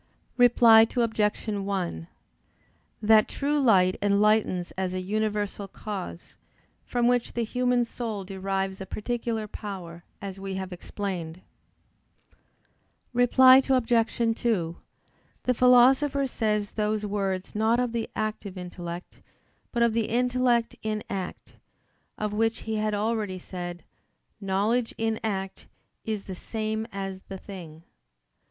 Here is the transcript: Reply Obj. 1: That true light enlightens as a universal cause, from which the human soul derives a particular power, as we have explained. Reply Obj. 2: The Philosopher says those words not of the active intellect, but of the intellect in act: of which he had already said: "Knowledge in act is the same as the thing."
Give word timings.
Reply 0.35 0.87
Obj. 0.97 1.47
1: 1.47 2.07
That 3.03 3.27
true 3.27 3.59
light 3.59 3.97
enlightens 4.01 4.71
as 4.71 4.95
a 4.95 4.99
universal 4.99 5.67
cause, 5.67 6.33
from 6.87 7.07
which 7.07 7.33
the 7.33 7.43
human 7.43 7.85
soul 7.85 8.23
derives 8.23 8.81
a 8.81 8.87
particular 8.87 9.45
power, 9.47 10.03
as 10.19 10.39
we 10.39 10.55
have 10.55 10.73
explained. 10.73 11.41
Reply 13.13 13.61
Obj. 13.69 14.17
2: 14.41 14.75
The 15.43 15.53
Philosopher 15.53 16.25
says 16.25 16.71
those 16.71 17.05
words 17.05 17.53
not 17.53 17.79
of 17.79 17.91
the 17.91 18.09
active 18.15 18.57
intellect, 18.57 19.17
but 19.71 19.83
of 19.83 19.93
the 19.93 20.07
intellect 20.07 20.75
in 20.81 21.03
act: 21.11 21.57
of 22.17 22.33
which 22.33 22.61
he 22.61 22.77
had 22.77 22.95
already 22.95 23.37
said: 23.37 23.83
"Knowledge 24.41 24.95
in 24.97 25.19
act 25.23 25.67
is 26.05 26.23
the 26.23 26.33
same 26.33 26.87
as 26.91 27.21
the 27.29 27.37
thing." 27.37 27.83